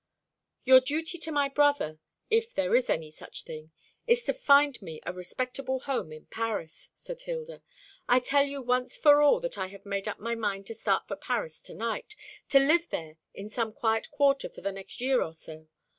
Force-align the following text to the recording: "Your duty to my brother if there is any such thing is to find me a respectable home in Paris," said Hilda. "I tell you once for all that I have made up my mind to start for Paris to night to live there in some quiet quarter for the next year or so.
"Your 0.63 0.79
duty 0.79 1.19
to 1.19 1.31
my 1.31 1.47
brother 1.47 1.99
if 2.31 2.55
there 2.55 2.75
is 2.75 2.89
any 2.89 3.11
such 3.11 3.43
thing 3.43 3.71
is 4.07 4.23
to 4.23 4.33
find 4.33 4.81
me 4.81 4.99
a 5.05 5.13
respectable 5.13 5.81
home 5.81 6.11
in 6.11 6.25
Paris," 6.25 6.89
said 6.95 7.21
Hilda. 7.21 7.61
"I 8.09 8.19
tell 8.19 8.41
you 8.45 8.63
once 8.63 8.97
for 8.97 9.21
all 9.21 9.39
that 9.41 9.59
I 9.59 9.67
have 9.67 9.85
made 9.85 10.07
up 10.07 10.19
my 10.19 10.33
mind 10.33 10.65
to 10.65 10.73
start 10.73 11.07
for 11.07 11.15
Paris 11.15 11.61
to 11.61 11.75
night 11.75 12.15
to 12.49 12.57
live 12.57 12.89
there 12.89 13.17
in 13.35 13.47
some 13.51 13.73
quiet 13.73 14.09
quarter 14.09 14.49
for 14.49 14.61
the 14.61 14.71
next 14.71 15.01
year 15.01 15.21
or 15.21 15.35
so. 15.35 15.67